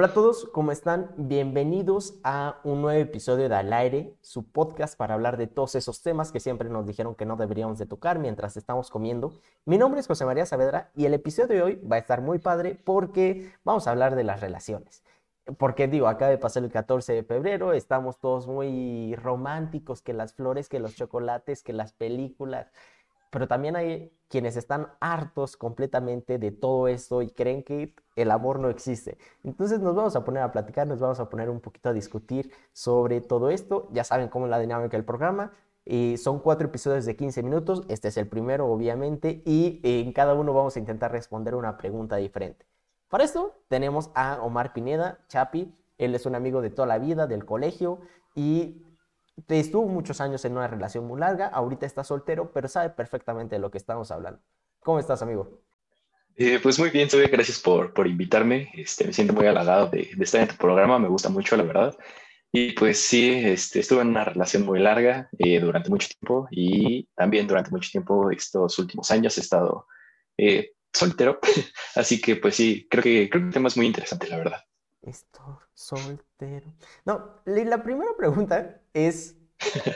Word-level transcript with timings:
Hola 0.00 0.06
a 0.08 0.14
todos, 0.14 0.46
¿cómo 0.54 0.72
están? 0.72 1.12
Bienvenidos 1.18 2.18
a 2.24 2.58
un 2.64 2.80
nuevo 2.80 2.98
episodio 2.98 3.50
de 3.50 3.54
Al 3.54 3.70
Aire, 3.70 4.16
su 4.22 4.50
podcast 4.50 4.96
para 4.96 5.12
hablar 5.12 5.36
de 5.36 5.46
todos 5.46 5.74
esos 5.74 6.00
temas 6.00 6.32
que 6.32 6.40
siempre 6.40 6.70
nos 6.70 6.86
dijeron 6.86 7.14
que 7.14 7.26
no 7.26 7.36
deberíamos 7.36 7.76
de 7.76 7.84
tocar 7.84 8.18
mientras 8.18 8.56
estamos 8.56 8.88
comiendo. 8.88 9.34
Mi 9.66 9.76
nombre 9.76 10.00
es 10.00 10.06
José 10.06 10.24
María 10.24 10.46
Saavedra 10.46 10.90
y 10.96 11.04
el 11.04 11.12
episodio 11.12 11.48
de 11.48 11.60
hoy 11.60 11.74
va 11.86 11.96
a 11.96 11.98
estar 11.98 12.22
muy 12.22 12.38
padre 12.38 12.80
porque 12.82 13.52
vamos 13.62 13.86
a 13.86 13.90
hablar 13.90 14.16
de 14.16 14.24
las 14.24 14.40
relaciones. 14.40 15.04
Porque 15.58 15.86
digo, 15.86 16.08
acaba 16.08 16.30
de 16.30 16.38
pasar 16.38 16.64
el 16.64 16.72
14 16.72 17.12
de 17.12 17.22
febrero, 17.22 17.74
estamos 17.74 18.18
todos 18.20 18.46
muy 18.46 19.14
románticos, 19.16 20.00
que 20.00 20.14
las 20.14 20.32
flores, 20.32 20.70
que 20.70 20.80
los 20.80 20.96
chocolates, 20.96 21.62
que 21.62 21.74
las 21.74 21.92
películas, 21.92 22.72
pero 23.30 23.48
también 23.48 23.76
hay 23.76 24.12
quienes 24.28 24.56
están 24.56 24.88
hartos 25.00 25.56
completamente 25.56 26.38
de 26.38 26.52
todo 26.52 26.88
esto 26.88 27.22
y 27.22 27.30
creen 27.30 27.62
que 27.62 27.94
el 28.16 28.30
amor 28.30 28.60
no 28.60 28.68
existe. 28.68 29.18
Entonces 29.42 29.80
nos 29.80 29.94
vamos 29.94 30.14
a 30.14 30.24
poner 30.24 30.42
a 30.42 30.52
platicar, 30.52 30.86
nos 30.86 31.00
vamos 31.00 31.18
a 31.20 31.28
poner 31.28 31.50
un 31.50 31.60
poquito 31.60 31.88
a 31.88 31.92
discutir 31.92 32.52
sobre 32.72 33.20
todo 33.20 33.50
esto. 33.50 33.88
Ya 33.92 34.04
saben 34.04 34.28
cómo 34.28 34.46
es 34.46 34.50
la 34.50 34.58
dinámica 34.58 34.96
del 34.96 35.04
programa. 35.04 35.52
Y 35.84 36.18
son 36.18 36.40
cuatro 36.40 36.68
episodios 36.68 37.06
de 37.06 37.16
15 37.16 37.42
minutos. 37.42 37.84
Este 37.88 38.08
es 38.08 38.16
el 38.16 38.28
primero, 38.28 38.68
obviamente. 38.68 39.42
Y 39.44 39.80
en 39.82 40.12
cada 40.12 40.34
uno 40.34 40.52
vamos 40.52 40.76
a 40.76 40.78
intentar 40.78 41.10
responder 41.10 41.54
una 41.54 41.76
pregunta 41.76 42.16
diferente. 42.16 42.66
Para 43.08 43.24
esto 43.24 43.54
tenemos 43.68 44.10
a 44.14 44.40
Omar 44.42 44.72
Pineda, 44.72 45.18
Chapi. 45.28 45.74
Él 45.98 46.14
es 46.14 46.26
un 46.26 46.34
amigo 46.36 46.62
de 46.62 46.70
toda 46.70 46.86
la 46.86 46.98
vida, 46.98 47.26
del 47.26 47.44
colegio. 47.44 48.00
Y 48.34 48.84
estuvo 49.48 49.86
muchos 49.86 50.20
años 50.20 50.44
en 50.44 50.52
una 50.52 50.68
relación 50.68 51.06
muy 51.06 51.20
larga, 51.20 51.46
ahorita 51.48 51.86
está 51.86 52.04
soltero, 52.04 52.52
pero 52.52 52.68
sabe 52.68 52.90
perfectamente 52.90 53.56
de 53.56 53.60
lo 53.60 53.70
que 53.70 53.78
estamos 53.78 54.10
hablando. 54.10 54.40
¿Cómo 54.80 54.98
estás, 54.98 55.22
amigo? 55.22 55.60
Eh, 56.36 56.58
pues 56.62 56.78
muy 56.78 56.90
bien, 56.90 57.10
Sobe, 57.10 57.26
gracias 57.26 57.58
por, 57.58 57.92
por 57.92 58.06
invitarme. 58.06 58.70
Este, 58.74 59.04
me 59.04 59.12
siento 59.12 59.34
muy 59.34 59.46
halagado 59.46 59.88
de, 59.88 60.10
de, 60.16 60.24
estar 60.24 60.40
en 60.40 60.48
tu 60.48 60.56
programa, 60.56 60.98
me 60.98 61.08
gusta 61.08 61.28
mucho, 61.28 61.56
la 61.56 61.64
verdad. 61.64 61.96
Y 62.52 62.72
pues 62.72 62.98
sí, 62.98 63.30
este, 63.30 63.80
estuve 63.80 64.02
en 64.02 64.08
una 64.08 64.24
relación 64.24 64.64
muy 64.64 64.80
larga 64.80 65.28
eh, 65.38 65.60
durante 65.60 65.88
mucho 65.88 66.08
tiempo 66.08 66.48
y 66.50 67.04
también 67.14 67.46
durante 67.46 67.70
mucho 67.70 67.90
tiempo, 67.90 68.30
estos 68.30 68.78
últimos 68.78 69.10
años, 69.10 69.38
he 69.38 69.40
estado 69.40 69.86
eh, 70.36 70.72
soltero. 70.92 71.38
Así 71.94 72.20
que 72.20 72.36
pues 72.36 72.56
sí, 72.56 72.88
creo 72.90 73.02
que, 73.02 73.30
creo 73.30 73.42
que 73.42 73.48
el 73.48 73.52
tema 73.52 73.68
es 73.68 73.76
muy 73.76 73.86
interesante, 73.86 74.26
la 74.28 74.38
verdad. 74.38 74.60
Estoy 75.02 75.56
soltero. 75.74 76.72
No, 77.04 77.42
la 77.46 77.82
primera 77.82 78.10
pregunta 78.16 78.82
es, 78.92 79.36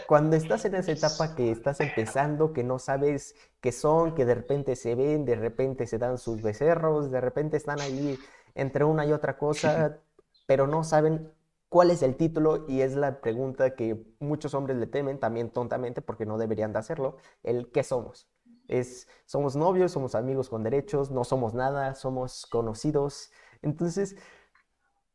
cuando 0.06 0.36
estás 0.36 0.64
en 0.64 0.74
esa 0.74 0.92
etapa 0.92 1.34
que 1.34 1.50
estás 1.50 1.80
empezando, 1.80 2.52
que 2.52 2.64
no 2.64 2.78
sabes 2.78 3.34
qué 3.60 3.72
son, 3.72 4.14
que 4.14 4.24
de 4.24 4.34
repente 4.34 4.76
se 4.76 4.94
ven, 4.94 5.24
de 5.24 5.36
repente 5.36 5.86
se 5.86 5.98
dan 5.98 6.18
sus 6.18 6.42
becerros, 6.42 7.10
de 7.10 7.20
repente 7.20 7.56
están 7.56 7.80
ahí 7.80 8.18
entre 8.54 8.84
una 8.84 9.04
y 9.06 9.12
otra 9.12 9.36
cosa, 9.36 10.00
pero 10.46 10.66
no 10.66 10.84
saben 10.84 11.32
cuál 11.68 11.90
es 11.90 12.02
el 12.02 12.16
título 12.16 12.64
y 12.68 12.80
es 12.82 12.94
la 12.94 13.20
pregunta 13.20 13.74
que 13.74 14.02
muchos 14.20 14.54
hombres 14.54 14.76
le 14.78 14.86
temen, 14.86 15.18
también 15.18 15.50
tontamente, 15.50 16.02
porque 16.02 16.26
no 16.26 16.38
deberían 16.38 16.72
de 16.72 16.78
hacerlo, 16.78 17.16
el 17.42 17.70
qué 17.72 17.82
somos. 17.82 18.28
Es, 18.68 19.08
somos 19.26 19.56
novios, 19.56 19.92
somos 19.92 20.14
amigos 20.14 20.48
con 20.48 20.62
derechos, 20.62 21.10
no 21.10 21.24
somos 21.24 21.52
nada, 21.52 21.94
somos 21.94 22.46
conocidos. 22.46 23.30
Entonces, 23.60 24.16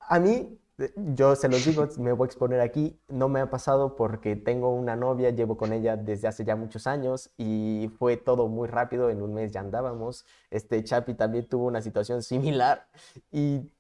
a 0.09 0.19
mí, 0.19 0.59
yo 0.95 1.35
se 1.35 1.49
los 1.49 1.63
digo, 1.65 1.87
me 1.99 2.11
voy 2.13 2.25
a 2.25 2.29
exponer 2.29 2.61
aquí, 2.61 2.99
no 3.09 3.29
me 3.29 3.41
ha 3.41 3.49
pasado 3.49 3.95
porque 3.95 4.35
tengo 4.35 4.73
una 4.73 4.95
novia, 4.95 5.29
llevo 5.29 5.55
con 5.55 5.71
ella 5.71 5.97
desde 5.97 6.27
hace 6.27 6.43
ya 6.45 6.55
muchos 6.55 6.87
años 6.87 7.31
y 7.37 7.91
fue 7.99 8.17
todo 8.17 8.47
muy 8.47 8.67
rápido, 8.67 9.09
en 9.11 9.21
un 9.21 9.33
mes 9.35 9.51
ya 9.51 9.59
andábamos. 9.59 10.25
Este 10.49 10.83
Chapi 10.83 11.13
también 11.13 11.47
tuvo 11.47 11.67
una 11.67 11.81
situación 11.81 12.23
similar, 12.23 12.87
y, 13.31 13.71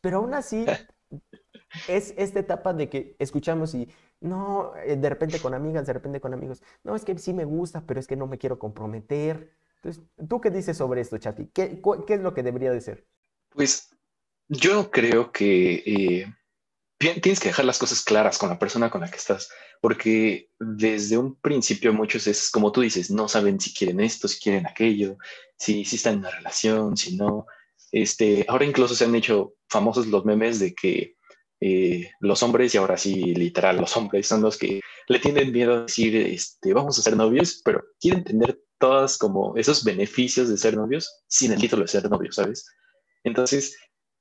pero 0.00 0.18
aún 0.18 0.34
así 0.34 0.66
es 1.88 2.12
esta 2.16 2.40
etapa 2.40 2.74
de 2.74 2.88
que 2.90 3.16
escuchamos 3.18 3.74
y 3.74 3.88
no, 4.20 4.72
eh, 4.84 4.96
de 4.96 5.08
repente 5.08 5.40
con 5.40 5.54
amigas, 5.54 5.86
de 5.86 5.94
repente 5.94 6.20
con 6.20 6.34
amigos, 6.34 6.62
no, 6.84 6.96
es 6.96 7.04
que 7.04 7.16
sí 7.18 7.32
me 7.32 7.44
gusta, 7.44 7.82
pero 7.86 7.98
es 7.98 8.06
que 8.06 8.16
no 8.16 8.26
me 8.26 8.36
quiero 8.36 8.58
comprometer. 8.58 9.52
Entonces, 9.76 10.02
¿tú 10.28 10.40
qué 10.40 10.50
dices 10.50 10.76
sobre 10.76 11.00
esto, 11.00 11.16
Chapi? 11.18 11.46
¿Qué, 11.46 11.80
qué 12.06 12.14
es 12.14 12.20
lo 12.20 12.34
que 12.34 12.42
debería 12.42 12.72
de 12.72 12.80
ser? 12.80 13.06
Pues 13.50 13.97
yo 14.48 14.90
creo 14.90 15.30
que 15.30 15.82
eh, 15.86 16.34
tienes 16.98 17.40
que 17.40 17.48
dejar 17.48 17.64
las 17.64 17.78
cosas 17.78 18.02
claras 18.02 18.38
con 18.38 18.48
la 18.48 18.58
persona 18.58 18.90
con 18.90 19.02
la 19.02 19.10
que 19.10 19.18
estás, 19.18 19.50
porque 19.80 20.50
desde 20.58 21.18
un 21.18 21.36
principio 21.36 21.92
muchos 21.92 22.26
es 22.26 22.50
como 22.50 22.72
tú 22.72 22.80
dices, 22.80 23.10
no 23.10 23.28
saben 23.28 23.60
si 23.60 23.72
quieren 23.72 24.00
esto, 24.00 24.26
si 24.26 24.40
quieren 24.40 24.66
aquello, 24.66 25.16
si, 25.56 25.84
si 25.84 25.96
están 25.96 26.14
en 26.14 26.20
una 26.20 26.30
relación, 26.30 26.96
si 26.96 27.16
no. 27.16 27.46
Este, 27.92 28.44
ahora 28.48 28.64
incluso 28.64 28.94
se 28.94 29.04
han 29.04 29.14
hecho 29.14 29.54
famosos 29.68 30.06
los 30.08 30.24
memes 30.24 30.58
de 30.58 30.74
que 30.74 31.16
eh, 31.60 32.10
los 32.20 32.42
hombres, 32.42 32.74
y 32.74 32.78
ahora 32.78 32.96
sí, 32.96 33.34
literal, 33.34 33.76
los 33.76 33.96
hombres 33.96 34.26
son 34.26 34.42
los 34.42 34.56
que 34.56 34.80
le 35.08 35.18
tienen 35.18 35.52
miedo 35.52 35.74
a 35.74 35.82
decir, 35.82 36.14
este, 36.16 36.72
vamos 36.72 36.98
a 36.98 37.02
ser 37.02 37.16
novios, 37.16 37.60
pero 37.64 37.84
quieren 38.00 38.24
tener 38.24 38.60
todos 38.78 39.18
como 39.18 39.56
esos 39.56 39.84
beneficios 39.84 40.48
de 40.48 40.56
ser 40.56 40.76
novios 40.76 41.22
sin 41.26 41.52
el 41.52 41.60
título 41.60 41.82
de 41.82 41.88
ser 41.88 42.08
novios, 42.08 42.36
¿sabes? 42.36 42.66
Entonces, 43.24 43.76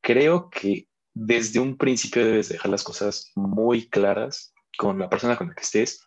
creo 0.07 0.49
que 0.49 0.87
desde 1.13 1.59
un 1.59 1.75
principio 1.75 2.23
debes 2.23 2.47
dejar 2.47 2.71
las 2.71 2.81
cosas 2.81 3.29
muy 3.35 3.89
claras 3.89 4.53
con 4.77 4.99
la 4.99 5.09
persona 5.09 5.35
con 5.35 5.49
la 5.49 5.53
que 5.53 5.63
estés. 5.63 5.99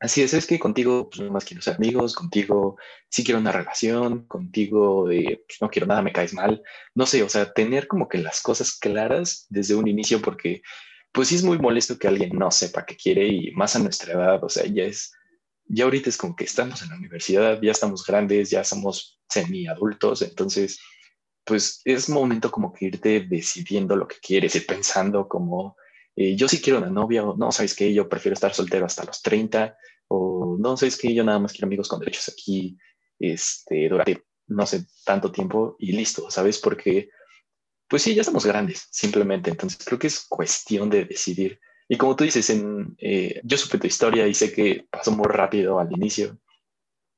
Así 0.00 0.22
es, 0.22 0.34
es 0.34 0.44
que 0.44 0.58
contigo 0.58 1.08
pues, 1.08 1.20
no 1.20 1.30
más 1.30 1.44
quiero 1.44 1.62
ser 1.62 1.76
amigos, 1.76 2.16
contigo 2.16 2.78
sí 3.08 3.22
quiero 3.22 3.38
una 3.38 3.52
relación, 3.52 4.26
contigo 4.26 5.04
pues, 5.04 5.58
no 5.60 5.70
quiero 5.70 5.86
nada, 5.86 6.02
me 6.02 6.12
caes 6.12 6.34
mal. 6.34 6.60
No 6.96 7.06
sé, 7.06 7.22
o 7.22 7.28
sea, 7.28 7.52
tener 7.52 7.86
como 7.86 8.08
que 8.08 8.18
las 8.18 8.40
cosas 8.40 8.76
claras 8.76 9.46
desde 9.50 9.76
un 9.76 9.86
inicio 9.86 10.20
porque 10.20 10.62
pues 11.12 11.28
sí 11.28 11.36
es 11.36 11.44
muy 11.44 11.60
molesto 11.60 11.96
que 11.96 12.08
alguien 12.08 12.36
no 12.36 12.50
sepa 12.50 12.84
qué 12.84 12.96
quiere 12.96 13.28
y 13.28 13.52
más 13.52 13.76
a 13.76 13.78
nuestra 13.78 14.14
edad, 14.14 14.42
o 14.42 14.48
sea, 14.48 14.66
ya 14.66 14.82
es, 14.82 15.12
ya 15.66 15.84
ahorita 15.84 16.10
es 16.10 16.16
como 16.16 16.34
que 16.34 16.44
estamos 16.44 16.82
en 16.82 16.88
la 16.88 16.96
universidad, 16.96 17.60
ya 17.62 17.70
estamos 17.70 18.04
grandes, 18.04 18.50
ya 18.50 18.64
somos 18.64 19.20
semi 19.28 19.68
adultos, 19.68 20.22
entonces 20.22 20.80
pues 21.48 21.80
es 21.84 22.10
momento 22.10 22.50
como 22.50 22.72
que 22.72 22.86
irte 22.86 23.20
decidiendo 23.20 23.96
lo 23.96 24.06
que 24.06 24.16
quieres, 24.20 24.54
ir 24.54 24.66
pensando 24.66 25.26
como, 25.26 25.76
eh, 26.14 26.36
yo 26.36 26.46
sí 26.46 26.60
quiero 26.60 26.78
una 26.78 26.90
novia, 26.90 27.24
o 27.24 27.36
no, 27.36 27.50
sabes 27.50 27.74
que 27.74 27.92
yo 27.94 28.08
prefiero 28.08 28.34
estar 28.34 28.52
soltero 28.52 28.84
hasta 28.84 29.04
los 29.04 29.22
30, 29.22 29.76
o 30.08 30.56
no, 30.60 30.76
sabes 30.76 30.98
que 30.98 31.14
yo 31.14 31.24
nada 31.24 31.38
más 31.38 31.52
quiero 31.52 31.66
amigos 31.66 31.88
con 31.88 32.00
derechos 32.00 32.28
aquí, 32.28 32.76
este, 33.18 33.88
durante, 33.88 34.24
no 34.48 34.66
sé, 34.66 34.84
tanto 35.04 35.32
tiempo 35.32 35.76
y 35.78 35.92
listo, 35.92 36.30
¿sabes? 36.30 36.58
Porque, 36.58 37.08
pues 37.88 38.02
sí, 38.02 38.14
ya 38.14 38.20
estamos 38.20 38.44
grandes, 38.44 38.86
simplemente, 38.90 39.50
entonces 39.50 39.82
creo 39.84 39.98
que 39.98 40.08
es 40.08 40.26
cuestión 40.28 40.90
de 40.90 41.06
decidir. 41.06 41.58
Y 41.88 41.96
como 41.96 42.14
tú 42.14 42.24
dices, 42.24 42.50
en, 42.50 42.94
eh, 42.98 43.40
yo 43.42 43.56
supe 43.56 43.78
tu 43.78 43.86
historia 43.86 44.28
y 44.28 44.34
sé 44.34 44.52
que 44.52 44.86
pasó 44.90 45.10
muy 45.12 45.26
rápido 45.26 45.80
al 45.80 45.90
inicio. 45.90 46.38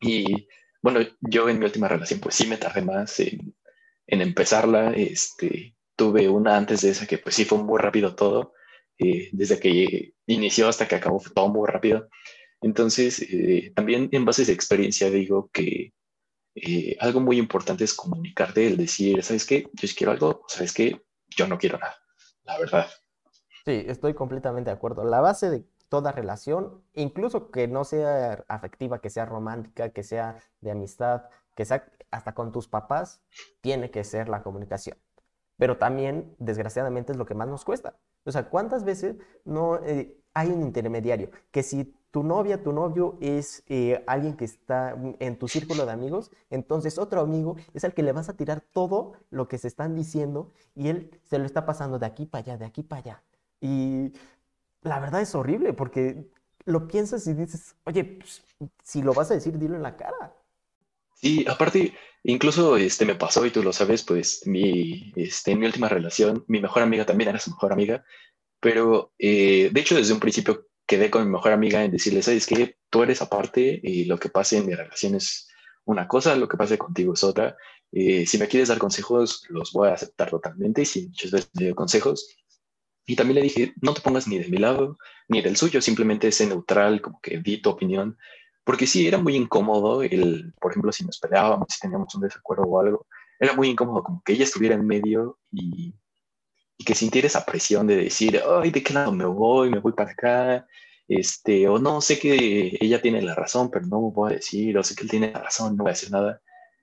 Y 0.01 0.49
bueno, 0.81 1.01
yo 1.21 1.49
en 1.49 1.59
mi 1.59 1.65
última 1.65 1.89
relación, 1.89 2.21
pues 2.21 2.37
sí 2.37 2.47
me 2.47 2.57
tardé 2.57 2.83
más 2.83 3.19
en 3.19 3.55
en 4.11 4.21
empezarla. 4.21 4.93
Este, 4.93 5.75
tuve 5.97 6.29
una 6.29 6.57
antes 6.57 6.83
de 6.83 6.91
esa 6.91 7.07
que 7.07 7.19
pues 7.19 7.35
sí 7.35 7.45
fue 7.45 7.59
muy 7.59 7.79
rápido 7.79 8.15
todo, 8.15 8.55
eh, 8.99 9.29
desde 9.33 9.59
que 9.59 10.15
inició 10.27 10.69
hasta 10.69 10.87
que 10.89 10.97
acabó 10.97 11.21
fue 11.21 11.33
todo 11.33 11.49
muy 11.49 11.69
rápido. 11.69 12.09
Entonces, 12.61 13.21
eh, 13.23 13.73
también 13.75 14.09
en 14.13 14.25
base 14.25 14.43
esa 14.43 14.53
experiencia 14.53 15.11
digo 15.11 15.51
que 15.53 15.93
eh, 16.55 16.97
algo 17.01 17.21
muy 17.21 17.39
importante 17.39 17.85
es 17.85 17.95
comunicarte, 17.95 18.67
el 18.67 18.77
decir, 18.77 19.23
¿sabes 19.23 19.47
qué? 19.47 19.69
Yo 19.73 19.89
quiero 19.97 20.13
algo, 20.13 20.45
¿sabes 20.49 20.73
qué? 20.73 21.01
Yo 21.37 21.47
no 21.47 21.59
quiero 21.59 21.79
nada, 21.79 21.97
la 22.45 22.59
verdad. 22.59 22.87
Sí, 23.65 23.85
estoy 23.87 24.15
completamente 24.15 24.71
de 24.71 24.77
acuerdo. 24.77 25.05
La 25.05 25.21
base 25.21 25.49
de 25.49 25.65
toda 25.89 26.13
relación, 26.13 26.83
incluso 26.95 27.51
que 27.51 27.69
no 27.69 27.85
sea 27.85 28.45
afectiva, 28.49 29.01
que 29.01 29.11
sea 29.11 29.27
romántica, 29.27 29.91
que 29.91 30.03
sea 30.03 30.39
de 30.61 30.71
amistad, 30.71 31.23
que 31.67 31.81
hasta 32.11 32.35
con 32.35 32.53
tus 32.53 32.69
papás, 32.69 33.21
tiene 33.61 33.91
que 33.91 34.05
ser 34.05 34.29
la 34.29 34.43
comunicación. 34.43 34.97
Pero 35.57 35.77
también, 35.77 36.35
desgraciadamente, 36.39 37.13
es 37.13 37.19
lo 37.19 37.27
que 37.27 37.35
más 37.35 37.49
nos 37.49 37.65
cuesta. 37.65 37.97
O 38.25 38.33
sea, 38.33 38.49
¿cuántas 38.49 38.85
veces 38.85 39.17
no 39.45 39.77
eh, 39.85 40.17
hay 40.33 40.49
un 40.49 40.63
intermediario? 40.63 41.31
Que 41.51 41.63
si 41.63 41.95
tu 42.11 42.23
novia, 42.23 42.63
tu 42.63 42.73
novio 42.73 43.19
es 43.21 43.63
eh, 43.69 44.03
alguien 44.07 44.37
que 44.37 44.45
está 44.45 44.97
en 45.19 45.39
tu 45.39 45.49
círculo 45.49 45.87
de 45.87 45.93
amigos, 45.93 46.31
entonces 46.49 46.99
otro 46.99 47.21
amigo 47.21 47.57
es 47.75 47.85
al 47.85 47.95
que 47.95 48.03
le 48.03 48.13
vas 48.13 48.29
a 48.29 48.37
tirar 48.37 48.63
todo 48.73 49.13
lo 49.31 49.47
que 49.49 49.59
se 49.59 49.69
están 49.69 49.95
diciendo 49.95 50.51
y 50.75 50.89
él 50.89 51.21
se 51.23 51.39
lo 51.39 51.45
está 51.45 51.67
pasando 51.67 51.99
de 51.99 52.07
aquí 52.07 52.27
para 52.27 52.43
allá, 52.43 52.59
de 52.59 52.65
aquí 52.65 52.83
para 52.83 53.01
allá. 53.01 53.23
Y 53.61 54.13
la 54.83 54.99
verdad 54.99 55.21
es 55.21 55.35
horrible 55.35 55.73
porque 55.73 56.27
lo 56.65 56.89
piensas 56.89 57.27
y 57.27 57.35
dices, 57.35 57.77
oye, 57.85 58.05
pues, 58.05 58.43
si 58.83 59.03
lo 59.03 59.15
vas 59.15 59.31
a 59.31 59.35
decir, 59.35 59.59
dilo 59.59 59.77
en 59.77 59.83
la 59.83 59.97
cara. 59.97 60.35
Sí, 61.21 61.45
aparte, 61.49 61.95
incluso 62.25 62.77
este 62.77 63.05
me 63.05 63.15
pasó 63.15 63.45
y 63.45 63.51
tú 63.51 63.63
lo 63.63 63.73
sabes, 63.73 64.03
pues 64.05 64.43
mi, 64.47 65.13
este, 65.17 65.55
mi 65.55 65.67
última 65.67 65.89
relación, 65.89 66.45
mi 66.49 66.61
mejor 66.61 66.83
amiga 66.83 67.05
también 67.05 67.29
era 67.31 67.39
su 67.39 67.51
mejor 67.51 67.73
amiga, 67.73 68.05
pero 68.61 69.15
eh, 69.19 69.71
de 69.73 69.81
hecho 69.81 69.97
desde 69.97 70.15
un 70.15 70.21
principio 70.21 70.69
quedé 70.87 71.11
con 71.11 71.25
mi 71.25 71.31
mejor 71.33 71.53
amiga 71.53 71.85
en 71.85 71.93
decirle, 71.93 72.23
sabes 72.23 72.47
que 72.47 72.77
tú 72.91 73.03
eres 73.03 73.23
aparte 73.23 73.81
y 73.83 74.05
lo 74.07 74.19
que 74.19 74.31
pase 74.31 74.59
en 74.59 74.67
mi 74.67 74.75
relación 74.75 75.17
es 75.17 75.49
una 75.85 76.09
cosa, 76.09 76.37
lo 76.37 76.49
que 76.49 76.57
pase 76.59 76.79
contigo 76.79 77.15
es 77.15 77.25
otra. 77.25 77.57
Eh, 77.93 78.27
si 78.27 78.39
me 78.39 78.49
quieres 78.49 78.69
dar 78.69 78.79
consejos, 78.79 79.45
los 79.51 79.73
voy 79.73 79.89
a 79.91 79.95
aceptar 79.95 80.31
totalmente 80.31 80.83
y 80.83 80.87
si 80.87 81.09
muchas 81.09 81.33
veces 81.33 81.51
me 81.55 81.65
dio 81.67 81.75
consejos, 81.75 82.29
Y 83.07 83.17
también 83.17 83.37
le 83.37 83.43
dije, 83.43 83.75
no 83.83 83.93
te 83.95 84.01
pongas 84.03 84.29
ni 84.29 84.39
de 84.39 84.49
mi 84.49 84.59
lado 84.59 84.99
ni 85.29 85.43
del 85.43 85.57
suyo, 85.57 85.81
simplemente 85.81 86.31
sé 86.33 86.47
neutral, 86.47 87.01
como 87.01 87.21
que 87.21 87.39
di 87.39 87.61
tu 87.61 87.71
opinión, 87.71 88.17
porque 88.71 88.87
sí, 88.87 89.09
era 89.09 89.19
muy 89.19 89.35
incómodo 89.35 90.01
el, 90.05 90.55
por 90.61 90.71
ejemplo, 90.71 90.93
si 90.93 91.05
nos 91.05 91.19
peleábamos, 91.19 91.67
si 91.71 91.81
teníamos 91.81 92.15
un 92.15 92.21
desacuerdo 92.21 92.63
o 92.63 92.79
algo, 92.79 93.05
era 93.41 93.53
muy 93.53 93.67
incómodo 93.67 94.05
como 94.05 94.23
que 94.25 94.35
ella 94.35 94.45
estuviera 94.45 94.77
en 94.77 94.87
medio 94.87 95.41
y, 95.51 95.93
y 96.79 96.85
que 96.85 96.95
sintiera 96.95 97.27
esa 97.27 97.45
presión 97.45 97.89
de 97.89 97.97
decir, 97.97 98.41
ay, 98.49 98.71
¿de 98.71 98.81
qué 98.81 98.95
lado 98.95 99.11
me 99.11 99.25
voy? 99.25 99.71
Me 99.71 99.81
voy 99.81 99.93
para 99.93 100.13
acá, 100.13 100.69
este, 101.09 101.67
o 101.67 101.81
no, 101.81 102.01
sé 102.01 102.21
que 102.21 102.79
ella 102.81 103.03
tiene 103.03 103.21
la 103.23 103.35
razón, 103.35 103.73
pero 103.73 103.87
no 103.87 104.03
me 104.03 104.13
voy 104.13 104.31
a 104.31 104.37
decir, 104.37 104.79
o 104.79 104.85
sé 104.85 104.95
que 104.95 105.03
él 105.03 105.11
tiene 105.11 105.33
la 105.33 105.41
razón, 105.41 105.77
no 105.77 105.83
voy 105.83 105.91
a 105.91 105.95
decir 105.95 106.13
nada. 106.13 106.41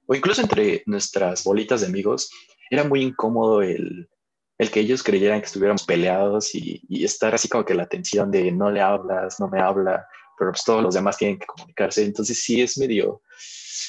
O 0.07 0.13
incluso 0.13 0.41
entre 0.41 0.83
nuestras 0.87 1.45
bolitas 1.45 1.79
de 1.79 1.87
amigos, 1.87 2.29
era 2.69 2.83
muy 2.83 3.01
incómodo 3.01 3.61
el, 3.61 4.09
el 4.57 4.71
que 4.71 4.81
ellos 4.81 5.03
creyeran 5.03 5.39
que 5.39 5.45
estuviéramos 5.45 5.85
peleados 5.85 6.53
y, 6.53 6.81
y, 6.89 7.05
estar 7.05 7.33
así 7.33 7.47
como 7.47 7.63
que 7.63 7.75
la 7.75 7.85
tensión 7.85 8.29
de 8.29 8.51
no 8.51 8.71
le 8.71 8.81
hablas, 8.81 9.39
no 9.39 9.47
me 9.47 9.61
habla, 9.61 10.05
pero 10.37 10.51
pues 10.51 10.63
todos 10.63 10.83
los 10.83 10.93
demás 10.93 11.17
tienen 11.17 11.39
que 11.39 11.45
comunicarse. 11.45 12.03
Entonces 12.03 12.41
sí 12.41 12.61
es 12.61 12.77
medio, 12.77 13.21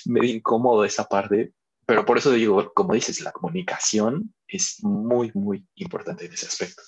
medio 0.06 0.35
incómodo 0.35 0.85
esa 0.85 1.05
parte, 1.05 1.53
pero 1.87 2.05
por 2.05 2.19
eso 2.19 2.31
digo, 2.33 2.73
como 2.75 2.95
dices, 2.95 3.21
la 3.21 3.33
comunicación 3.33 4.35
es 4.47 4.83
muy, 4.83 5.31
muy 5.35 5.67
importante 5.77 6.27
en 6.27 6.33
ese 6.33 6.47
aspecto. 6.47 6.83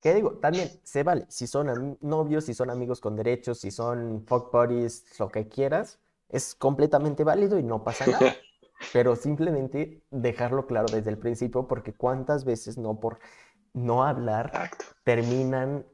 ¿Qué 0.00 0.14
digo? 0.14 0.38
También 0.38 0.70
se 0.82 1.02
vale, 1.02 1.26
si 1.28 1.46
son 1.46 1.98
novios, 2.00 2.44
si 2.44 2.54
son 2.54 2.70
amigos 2.70 3.00
con 3.00 3.16
derechos, 3.16 3.60
si 3.60 3.70
son 3.70 4.24
fuck 4.26 4.50
buddies, 4.50 5.04
lo 5.18 5.28
que 5.28 5.46
quieras, 5.48 5.98
es 6.30 6.54
completamente 6.54 7.22
válido 7.22 7.58
y 7.58 7.62
no 7.62 7.84
pasa 7.84 8.06
nada. 8.06 8.34
Pero 8.94 9.14
simplemente 9.14 10.02
dejarlo 10.10 10.66
claro 10.66 10.86
desde 10.90 11.10
el 11.10 11.18
principio, 11.18 11.68
porque 11.68 11.92
cuántas 11.92 12.44
veces 12.44 12.78
no 12.78 12.98
por 12.98 13.18
no 13.74 14.04
hablar 14.04 14.70
terminan 15.04 15.86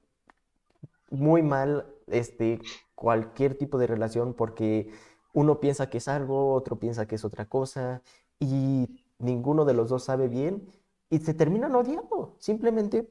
muy 1.11 1.43
mal 1.43 1.93
este, 2.07 2.61
cualquier 2.95 3.57
tipo 3.57 3.79
de 3.79 3.87
relación 3.87 4.35
porque 4.35 4.91
uno 5.33 5.61
piensa 5.61 5.91
que 5.91 5.99
es 5.99 6.09
algo, 6.09 6.55
otro 6.55 6.79
piensa 6.79 7.07
que 7.07 7.17
es 7.17 7.25
otra 7.25 7.47
cosa 7.47 8.03
y 8.39 9.05
ninguno 9.19 9.65
de 9.65 9.75
los 9.75 9.89
dos 9.89 10.05
sabe 10.05 10.29
bien 10.29 10.67
y 11.11 11.19
se 11.19 11.35
terminan 11.35 11.75
odiando 11.75 12.37
simplemente 12.39 13.09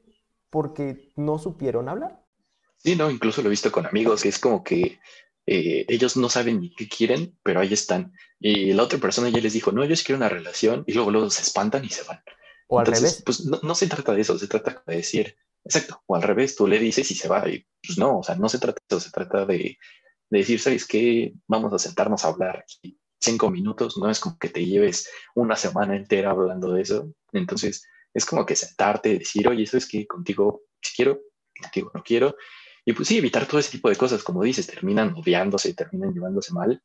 porque 0.50 1.12
no 1.16 1.38
supieron 1.38 1.88
hablar. 1.88 2.22
Sí, 2.76 2.96
no, 2.96 3.10
incluso 3.10 3.42
lo 3.42 3.48
he 3.48 3.50
visto 3.50 3.72
con 3.72 3.86
amigos, 3.86 4.22
que 4.22 4.28
es 4.28 4.38
como 4.38 4.62
que 4.62 5.00
eh, 5.46 5.86
ellos 5.88 6.16
no 6.16 6.28
saben 6.28 6.60
ni 6.60 6.74
qué 6.74 6.88
quieren, 6.88 7.36
pero 7.42 7.60
ahí 7.60 7.72
están. 7.72 8.12
Y 8.38 8.72
la 8.72 8.82
otra 8.82 8.98
persona 8.98 9.28
ya 9.28 9.40
les 9.40 9.54
dijo, 9.54 9.72
no, 9.72 9.84
yo 9.84 9.96
sí 9.96 10.04
quiero 10.04 10.18
una 10.18 10.28
relación, 10.28 10.84
y 10.86 10.92
luego, 10.92 11.10
luego 11.10 11.30
se 11.30 11.42
espantan 11.42 11.84
y 11.84 11.88
se 11.88 12.02
van. 12.04 12.20
O 12.68 12.80
al 12.80 12.86
revés. 12.86 13.22
Pues 13.24 13.44
no, 13.44 13.60
no, 13.62 13.74
se 13.74 13.86
trata 13.86 14.12
de 14.12 14.20
eso, 14.20 14.38
se 14.38 14.48
trata 14.48 14.82
de 14.86 14.96
decir, 14.96 15.36
exacto, 15.66 16.02
o 16.06 16.16
al 16.16 16.22
revés, 16.22 16.56
tú 16.56 16.66
le 16.66 16.78
dices 16.78 17.10
y 17.10 17.14
se 17.14 17.28
va, 17.28 17.48
y 17.48 17.66
pues 17.84 17.98
no, 17.98 18.20
o 18.20 18.22
sea, 18.22 18.36
no 18.36 18.48
se 18.48 18.58
trata 18.58 18.78
de 18.88 18.96
eso, 18.96 19.00
se 19.04 19.10
trata 19.10 19.44
de, 19.44 19.78
de 20.30 20.38
decir, 20.38 20.60
¿sabes 20.60 20.86
qué? 20.86 21.34
Vamos 21.46 21.72
a 21.72 21.78
sentarnos 21.78 22.24
a 22.24 22.28
hablar 22.28 22.64
cinco 23.20 23.50
minutos, 23.50 23.98
no 23.98 24.08
es 24.10 24.20
como 24.20 24.38
que 24.38 24.48
te 24.48 24.64
lleves 24.64 25.10
una 25.34 25.56
semana 25.56 25.96
entera 25.96 26.30
hablando 26.30 26.72
de 26.72 26.82
eso. 26.82 27.12
Entonces, 27.32 27.84
es 28.14 28.24
como 28.24 28.46
que 28.46 28.54
sentarte, 28.56 29.18
decir, 29.18 29.48
oye, 29.48 29.66
¿sabes 29.66 29.88
qué? 29.88 30.06
Contigo 30.06 30.62
si 30.80 30.94
quiero, 30.94 31.20
contigo 31.60 31.90
no 31.94 32.02
quiero, 32.02 32.36
y 32.84 32.92
pues 32.92 33.08
sí, 33.08 33.18
evitar 33.18 33.46
todo 33.46 33.58
ese 33.58 33.72
tipo 33.72 33.88
de 33.88 33.96
cosas, 33.96 34.22
como 34.22 34.44
dices, 34.44 34.68
terminan 34.68 35.12
odiándose, 35.16 35.74
terminan 35.74 36.14
llevándose 36.14 36.54
mal. 36.54 36.80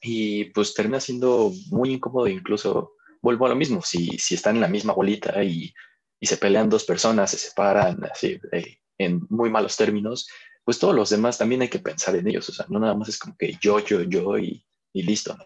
Y 0.00 0.46
pues 0.46 0.72
termina 0.74 1.00
siendo 1.00 1.52
muy 1.70 1.92
incómodo, 1.92 2.26
incluso 2.28 2.94
vuelvo 3.20 3.46
a 3.46 3.50
lo 3.50 3.54
mismo, 3.54 3.82
si, 3.82 4.18
si 4.18 4.34
están 4.34 4.56
en 4.56 4.62
la 4.62 4.68
misma 4.68 4.94
bolita 4.94 5.44
y, 5.44 5.72
y 6.22 6.26
se 6.26 6.36
pelean 6.36 6.70
dos 6.70 6.84
personas, 6.84 7.32
se 7.32 7.36
separan 7.36 7.98
así 8.04 8.40
eh, 8.52 8.78
en 8.96 9.26
muy 9.28 9.50
malos 9.50 9.76
términos, 9.76 10.28
pues 10.64 10.78
todos 10.78 10.94
los 10.94 11.10
demás 11.10 11.36
también 11.36 11.62
hay 11.62 11.68
que 11.68 11.80
pensar 11.80 12.14
en 12.14 12.28
ellos, 12.28 12.48
o 12.48 12.52
sea, 12.52 12.64
no 12.68 12.78
nada 12.78 12.94
más 12.94 13.08
es 13.08 13.18
como 13.18 13.36
que 13.36 13.58
yo, 13.60 13.80
yo, 13.80 14.02
yo 14.02 14.38
y, 14.38 14.64
y 14.92 15.02
listo, 15.02 15.36
¿no? 15.36 15.44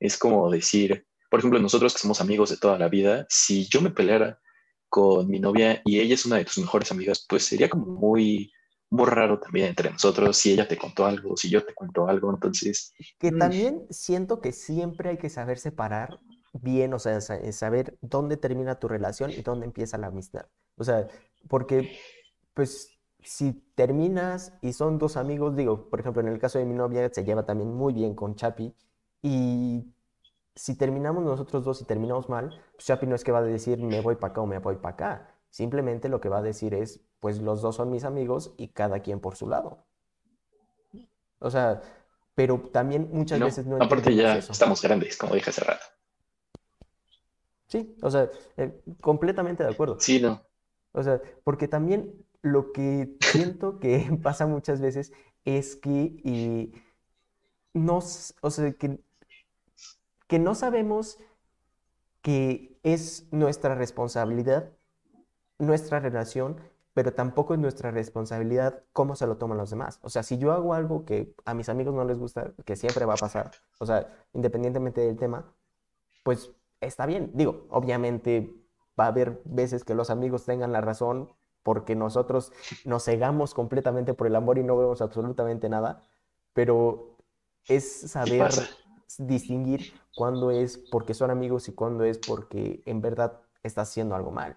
Es 0.00 0.16
como 0.16 0.50
decir, 0.50 1.06
por 1.28 1.40
ejemplo, 1.40 1.60
nosotros 1.60 1.92
que 1.92 1.98
somos 1.98 2.22
amigos 2.22 2.48
de 2.48 2.56
toda 2.56 2.78
la 2.78 2.88
vida, 2.88 3.26
si 3.28 3.68
yo 3.68 3.82
me 3.82 3.90
peleara 3.90 4.40
con 4.88 5.28
mi 5.28 5.40
novia 5.40 5.82
y 5.84 6.00
ella 6.00 6.14
es 6.14 6.24
una 6.24 6.36
de 6.36 6.46
tus 6.46 6.56
mejores 6.56 6.90
amigas, 6.90 7.26
pues 7.28 7.44
sería 7.44 7.68
como 7.68 7.84
muy 7.84 8.50
muy 8.88 9.06
raro 9.06 9.38
también 9.40 9.66
entre 9.66 9.90
nosotros, 9.90 10.38
si 10.38 10.52
ella 10.52 10.66
te 10.66 10.78
contó 10.78 11.04
algo, 11.04 11.36
si 11.36 11.50
yo 11.50 11.64
te 11.64 11.74
cuento 11.74 12.08
algo, 12.08 12.32
entonces... 12.32 12.94
Que 13.18 13.32
mm. 13.32 13.38
también 13.38 13.86
siento 13.90 14.40
que 14.40 14.52
siempre 14.52 15.10
hay 15.10 15.18
que 15.18 15.28
saber 15.28 15.58
separar 15.58 16.18
bien, 16.60 16.94
o 16.94 16.98
sea, 16.98 17.20
saber 17.20 17.98
dónde 18.00 18.36
termina 18.36 18.78
tu 18.78 18.88
relación 18.88 19.30
y 19.30 19.42
dónde 19.42 19.66
empieza 19.66 19.98
la 19.98 20.08
amistad. 20.08 20.46
O 20.76 20.84
sea, 20.84 21.08
porque, 21.48 21.96
pues, 22.54 22.90
si 23.22 23.52
terminas 23.74 24.52
y 24.60 24.72
son 24.72 24.98
dos 24.98 25.16
amigos, 25.16 25.56
digo, 25.56 25.88
por 25.88 26.00
ejemplo, 26.00 26.22
en 26.22 26.28
el 26.28 26.38
caso 26.38 26.58
de 26.58 26.64
mi 26.64 26.74
novia 26.74 27.10
se 27.12 27.24
lleva 27.24 27.44
también 27.46 27.72
muy 27.72 27.94
bien 27.94 28.14
con 28.14 28.36
Chapi 28.36 28.74
y 29.22 29.94
si 30.54 30.76
terminamos 30.76 31.24
nosotros 31.24 31.64
dos 31.64 31.80
y 31.80 31.84
terminamos 31.84 32.28
mal, 32.28 32.50
pues 32.72 32.86
Chapi 32.86 33.06
no 33.06 33.14
es 33.14 33.24
que 33.24 33.32
va 33.32 33.38
a 33.38 33.42
decir 33.42 33.78
me 33.78 34.00
voy 34.00 34.16
para 34.16 34.32
acá 34.32 34.40
o 34.42 34.46
me 34.46 34.58
voy 34.58 34.76
para 34.76 34.94
acá. 34.94 35.34
Simplemente 35.48 36.08
lo 36.08 36.20
que 36.20 36.28
va 36.28 36.38
a 36.38 36.42
decir 36.42 36.74
es, 36.74 37.00
pues 37.20 37.38
los 37.38 37.62
dos 37.62 37.76
son 37.76 37.90
mis 37.90 38.04
amigos 38.04 38.54
y 38.56 38.68
cada 38.68 39.00
quien 39.00 39.20
por 39.20 39.36
su 39.36 39.48
lado. 39.48 39.84
O 41.38 41.50
sea, 41.50 41.80
pero 42.34 42.58
también 42.72 43.08
muchas 43.12 43.40
veces 43.40 43.66
no 43.66 43.76
Aparte 43.76 44.14
ya 44.14 44.36
estamos 44.38 44.82
grandes, 44.82 45.16
como 45.16 45.34
dije 45.34 45.50
hace 45.50 45.64
rato. 45.64 45.84
Sí, 47.74 47.96
o 48.02 48.10
sea, 48.10 48.30
eh, 48.56 48.72
completamente 49.00 49.64
de 49.64 49.70
acuerdo. 49.70 49.98
Sí, 49.98 50.20
no. 50.20 50.40
O 50.92 51.02
sea, 51.02 51.20
porque 51.42 51.66
también 51.66 52.24
lo 52.40 52.70
que 52.70 53.16
siento 53.20 53.80
que 53.80 54.16
pasa 54.22 54.46
muchas 54.46 54.80
veces 54.80 55.12
es 55.44 55.74
que 55.74 55.90
y 55.90 56.72
no, 57.72 57.98
o 58.42 58.50
sea, 58.50 58.72
que, 58.74 59.00
que 60.28 60.38
no 60.38 60.54
sabemos 60.54 61.18
que 62.22 62.78
es 62.84 63.26
nuestra 63.32 63.74
responsabilidad 63.74 64.70
nuestra 65.58 66.00
relación, 66.00 66.60
pero 66.94 67.12
tampoco 67.12 67.54
es 67.54 67.60
nuestra 67.60 67.90
responsabilidad 67.90 68.82
cómo 68.92 69.16
se 69.16 69.26
lo 69.26 69.36
toman 69.36 69.58
los 69.58 69.70
demás. 69.70 69.98
O 70.02 70.08
sea, 70.08 70.22
si 70.22 70.38
yo 70.38 70.52
hago 70.52 70.74
algo 70.74 71.04
que 71.04 71.34
a 71.44 71.54
mis 71.54 71.68
amigos 71.68 71.94
no 71.94 72.04
les 72.04 72.18
gusta, 72.18 72.52
que 72.64 72.76
siempre 72.76 73.04
va 73.04 73.14
a 73.14 73.16
pasar, 73.16 73.50
o 73.78 73.86
sea, 73.86 74.08
independientemente 74.32 75.00
del 75.00 75.16
tema, 75.16 75.52
pues 76.24 76.52
está 76.80 77.06
bien. 77.06 77.30
Digo, 77.34 77.66
obviamente 77.70 78.54
va 78.98 79.04
a 79.04 79.08
haber 79.08 79.40
veces 79.44 79.84
que 79.84 79.94
los 79.94 80.10
amigos 80.10 80.44
tengan 80.44 80.72
la 80.72 80.80
razón 80.80 81.30
porque 81.62 81.96
nosotros 81.96 82.52
nos 82.84 83.04
cegamos 83.04 83.54
completamente 83.54 84.14
por 84.14 84.26
el 84.26 84.36
amor 84.36 84.58
y 84.58 84.62
no 84.62 84.76
vemos 84.76 85.00
absolutamente 85.00 85.68
nada, 85.68 86.02
pero 86.52 87.16
es 87.66 88.10
saber 88.10 88.52
distinguir 89.18 89.94
cuándo 90.14 90.50
es 90.50 90.78
porque 90.90 91.14
son 91.14 91.30
amigos 91.30 91.68
y 91.68 91.72
cuándo 91.72 92.04
es 92.04 92.18
porque 92.18 92.82
en 92.84 93.00
verdad 93.00 93.40
estás 93.62 93.88
haciendo 93.88 94.14
algo 94.14 94.30
mal. 94.30 94.56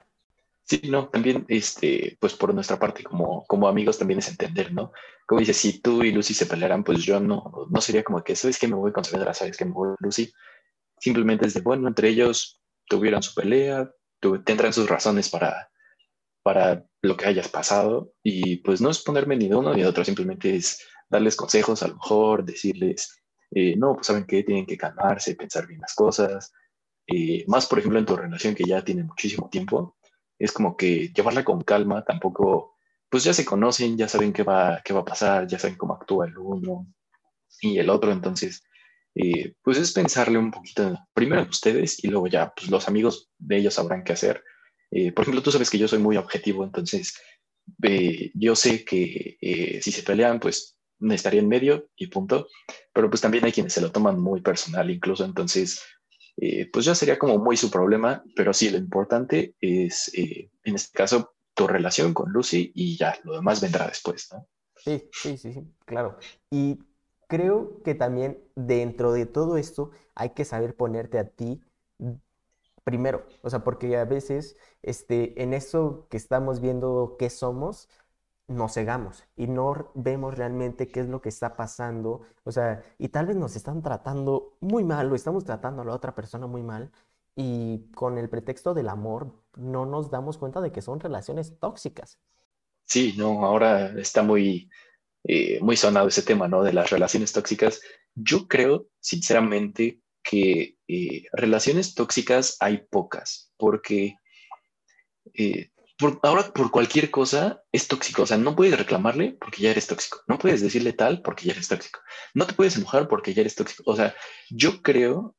Sí, 0.64 0.82
no, 0.90 1.08
también, 1.08 1.46
este, 1.48 2.18
pues 2.20 2.34
por 2.34 2.54
nuestra 2.54 2.78
parte 2.78 3.02
como, 3.02 3.46
como 3.46 3.70
amigos 3.70 3.98
también 3.98 4.20
es 4.20 4.28
entender, 4.28 4.74
¿no? 4.74 4.92
Como 5.26 5.40
dices, 5.40 5.56
si 5.56 5.80
tú 5.80 6.04
y 6.04 6.12
Lucy 6.12 6.34
se 6.34 6.46
pelearan, 6.46 6.84
pues 6.84 7.00
yo 7.00 7.22
no, 7.22 7.68
no 7.70 7.82
sería 7.82 8.04
como 8.04 8.22
que, 8.22 8.36
¿sabes 8.36 8.60
que 8.60 8.68
Me 8.68 8.76
voy 8.76 8.92
con 8.92 9.06
Sandra, 9.06 9.34
¿sabes 9.34 9.56
que 9.56 9.64
Me 9.64 9.72
voy 9.72 9.96
Lucy. 10.00 10.34
Simplemente 11.00 11.48
es 11.48 11.54
de, 11.54 11.62
bueno, 11.62 11.88
entre 11.88 12.10
ellos 12.10 12.62
tuvieran 12.88 13.24
su 13.24 13.34
pelea, 13.34 13.92
tendrán 14.46 14.74
sus 14.74 14.90
razones 14.90 15.30
para, 15.30 15.70
para 16.44 16.86
lo 17.02 17.18
que 17.18 17.26
hayas 17.26 17.50
pasado 17.50 18.14
y 18.24 18.58
pues 18.58 18.82
no 18.82 18.90
es 18.90 19.00
ponerme 19.04 19.36
ni 19.36 19.48
de 19.48 19.56
uno 19.56 19.74
ni 19.74 19.82
de 19.82 19.88
otro, 19.88 20.04
simplemente 20.04 20.56
es 20.56 20.82
darles 21.10 21.36
consejos, 21.36 21.84
a 21.84 21.88
lo 21.88 21.96
mejor 21.96 22.44
decirles, 22.44 23.22
eh, 23.52 23.76
no, 23.78 23.96
pues 23.96 24.08
saben 24.08 24.26
que 24.26 24.44
tienen 24.44 24.66
que 24.66 24.78
calmarse, 24.78 25.36
pensar 25.36 25.68
bien 25.68 25.82
las 25.82 25.94
cosas, 25.94 26.52
eh, 27.08 27.46
más 27.48 27.66
por 27.66 27.80
ejemplo 27.80 28.00
en 28.00 28.06
tu 28.06 28.16
relación 28.16 28.56
que 28.56 28.66
ya 28.66 28.84
tiene 28.84 29.04
muchísimo 29.04 29.50
tiempo, 29.50 29.98
es 30.40 30.52
como 30.52 30.76
que 30.76 31.10
llevarla 31.10 31.44
con 31.44 31.62
calma, 31.62 32.04
tampoco, 32.04 32.76
pues 33.10 33.24
ya 33.24 33.34
se 33.34 33.46
conocen, 33.46 33.98
ya 33.98 34.08
saben 34.08 34.34
qué 34.34 34.44
va, 34.44 34.82
qué 34.84 34.94
va 34.94 35.02
a 35.02 35.06
pasar, 35.06 35.48
ya 35.48 35.58
saben 35.58 35.78
cómo 35.78 35.94
actúa 35.94 36.28
el 36.28 36.38
uno 36.38 36.88
y 37.62 37.80
el 37.80 37.90
otro, 37.90 38.12
entonces, 38.12 38.64
eh, 39.18 39.54
pues 39.62 39.78
es 39.78 39.94
pensarle 39.94 40.38
un 40.38 40.52
poquito 40.52 40.98
primero 41.14 41.42
en 41.42 41.50
ustedes 41.50 42.04
y 42.04 42.08
luego 42.08 42.28
ya, 42.28 42.54
pues 42.56 42.70
los 42.70 42.88
amigos 42.88 43.30
de 43.38 43.58
ellos 43.58 43.74
sabrán 43.74 44.04
qué 44.04 44.14
hacer. 44.14 44.44
Eh, 44.92 45.12
por 45.12 45.24
ejemplo, 45.24 45.42
tú 45.42 45.52
sabes 45.52 45.70
que 45.70 45.78
yo 45.78 45.88
soy 45.88 46.00
muy 46.00 46.18
objetivo, 46.18 46.64
entonces 46.64 47.20
eh, 47.84 48.32
yo 48.34 48.56
sé 48.56 48.86
que 48.86 49.38
si 49.82 49.92
se 49.92 50.04
pelean, 50.04 50.40
pues 50.40 50.78
estaría 51.12 51.42
en 51.42 51.48
medio 51.48 51.90
y 51.96 52.08
punto, 52.08 52.48
pero 52.94 53.10
pues 53.10 53.22
también 53.22 53.46
hay 53.46 53.52
quienes 53.52 53.74
se 53.74 53.82
lo 53.82 53.92
toman 53.92 54.20
muy 54.20 54.42
personal 54.42 54.90
incluso, 54.90 55.26
entonces 55.26 55.82
eh, 56.40 56.70
pues 56.72 56.86
ya 56.86 56.94
sería 56.94 57.18
como 57.18 57.40
muy 57.40 57.58
su 57.58 57.72
problema, 57.72 58.24
pero 58.36 58.54
sí, 58.54 58.70
lo 58.70 58.78
importante 58.78 59.56
es, 59.60 60.12
eh, 60.14 60.52
en 60.64 60.76
este 60.76 60.96
caso, 60.96 61.34
tu 61.56 61.68
relación 61.68 62.14
con 62.14 62.32
Lucy 62.32 62.72
y 62.76 62.96
ya, 62.96 63.18
lo 63.24 63.34
demás 63.34 63.60
vendrá 63.60 63.88
después, 63.88 64.30
sí, 64.76 65.10
sí, 65.12 65.38
sí, 65.38 65.54
claro. 65.86 66.20
Y 66.52 66.78
creo 67.28 67.82
que 67.84 67.96
también 67.96 68.44
dentro 68.56 69.12
de 69.14 69.26
todo 69.26 69.58
esto 69.58 69.92
hay 70.16 70.32
que 70.32 70.46
saber 70.46 70.76
ponerte 70.76 71.20
a 71.20 71.26
ti 71.30 71.62
primero, 72.84 73.26
o 73.42 73.50
sea, 73.50 73.64
porque 73.64 73.98
a 73.98 74.06
veces 74.06 74.56
este, 74.82 75.42
en 75.44 75.54
eso 75.54 76.08
que 76.10 76.18
estamos 76.18 76.62
viendo 76.62 77.18
qué 77.20 77.30
somos, 77.30 77.90
nos 78.48 78.74
cegamos 78.76 79.26
y 79.36 79.48
no 79.48 79.92
vemos 79.94 80.38
realmente 80.38 80.88
qué 80.88 81.02
es 81.02 81.10
lo 81.10 81.22
que 81.22 81.30
está 81.30 81.58
pasando, 81.58 82.22
o 82.46 82.52
sea, 82.52 82.82
y 82.98 83.10
tal 83.10 83.26
vez 83.26 83.36
nos 83.36 83.58
están 83.58 83.82
tratando 83.82 84.56
muy 84.62 84.86
mal 84.86 85.12
o 85.12 85.16
estamos 85.16 85.44
tratando 85.44 85.82
a 85.82 85.86
la 85.86 85.94
otra 85.94 86.16
persona 86.16 86.48
muy 86.48 86.64
mal 86.64 86.92
y 87.36 87.92
con 87.94 88.18
el 88.18 88.30
pretexto 88.30 88.74
del 88.74 88.90
amor 88.90 89.34
no 89.56 89.86
nos 89.86 90.10
damos 90.10 90.38
cuenta 90.38 90.62
de 90.62 90.72
que 90.72 90.82
son 90.82 91.00
relaciones 91.02 91.60
tóxicas. 91.60 92.20
Sí, 92.86 93.16
no, 93.18 93.46
ahora 93.46 94.00
está 94.00 94.24
muy, 94.24 94.70
eh, 95.30 95.60
muy 95.62 95.76
sonado 95.76 96.08
ese 96.08 96.22
tema, 96.22 96.48
¿no? 96.48 96.64
De 96.64 96.72
las 96.72 96.90
relaciones 96.90 97.34
tóxicas. 97.34 97.82
Yo 98.16 98.48
creo, 98.48 98.88
sinceramente, 99.02 100.00
que 100.24 100.78
eh, 100.88 101.24
relaciones 101.34 101.96
tóxicas 101.96 102.56
hay 102.62 102.86
pocas, 102.90 103.52
porque 103.58 104.16
eh, 105.34 105.70
ahora 106.24 106.44
por 106.54 106.72
cualquier 106.72 107.12
cosa 107.12 107.62
es 107.74 107.90
tóxico. 107.90 108.24
O 108.24 108.26
sea, 108.26 108.38
no 108.38 108.56
puedes 108.56 108.78
reclamarle 108.78 109.36
porque 109.38 109.64
ya 109.64 109.72
eres 109.72 109.88
tóxico. 109.88 110.22
No 110.28 110.38
puedes 110.38 110.62
decirle 110.62 110.94
tal 110.94 111.22
porque 111.22 111.46
ya 111.46 111.52
eres 111.52 111.68
tóxico. 111.68 112.00
No 112.34 112.48
te 112.48 112.54
puedes 112.54 112.78
enojar 112.78 113.10
porque 113.10 113.34
ya 113.34 113.42
eres 113.42 113.56
tóxico. 113.56 113.84
O 113.86 113.98
sea, 113.98 114.16
yo 114.50 114.82
creo 114.82 115.36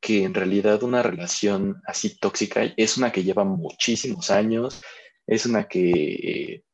que 0.00 0.24
en 0.24 0.32
realidad 0.32 0.82
una 0.82 1.02
relación 1.02 1.82
así 1.86 2.16
tóxica 2.16 2.62
es 2.78 2.96
una 2.96 3.12
que 3.12 3.22
lleva 3.22 3.44
muchísimos 3.44 4.30
años, 4.30 4.82
es 5.26 5.44
una 5.44 5.68
que 5.68 6.64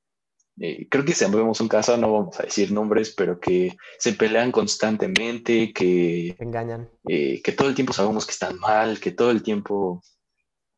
creo 0.56 1.04
que 1.04 1.12
si 1.12 1.24
vemos 1.26 1.60
un 1.60 1.68
caso, 1.68 1.96
no 1.96 2.12
vamos 2.12 2.40
a 2.40 2.44
decir 2.44 2.72
nombres, 2.72 3.14
pero 3.14 3.38
que 3.38 3.76
se 3.98 4.14
pelean 4.14 4.52
constantemente, 4.52 5.72
que 5.72 6.34
engañan, 6.38 6.88
eh, 7.08 7.42
que 7.42 7.52
todo 7.52 7.68
el 7.68 7.74
tiempo 7.74 7.92
sabemos 7.92 8.24
que 8.24 8.32
están 8.32 8.58
mal, 8.58 8.98
que 8.98 9.12
todo 9.12 9.30
el 9.30 9.42
tiempo 9.42 10.02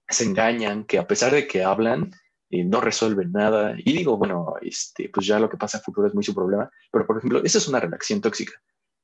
se 0.08 0.24
engañan, 0.24 0.84
que 0.84 0.98
a 0.98 1.06
pesar 1.06 1.32
de 1.32 1.46
que 1.46 1.62
hablan, 1.62 2.10
eh, 2.50 2.64
no 2.64 2.80
resuelven 2.80 3.30
nada. 3.30 3.76
Y 3.78 3.92
digo, 3.92 4.16
bueno, 4.16 4.54
este, 4.62 5.10
pues 5.10 5.26
ya 5.26 5.38
lo 5.38 5.48
que 5.48 5.56
pasa 5.56 5.78
en 5.78 5.84
futuro 5.84 6.08
es 6.08 6.14
muy 6.14 6.24
su 6.24 6.34
problema, 6.34 6.68
pero 6.90 7.06
por 7.06 7.18
ejemplo, 7.18 7.44
esa 7.44 7.58
es 7.58 7.68
una 7.68 7.78
relación 7.78 8.20
tóxica. 8.20 8.60